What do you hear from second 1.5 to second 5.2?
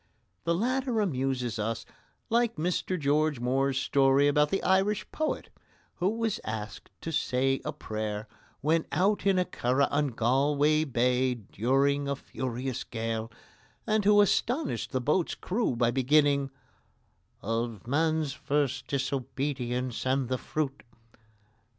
us like Mr George Moore's story about the Irish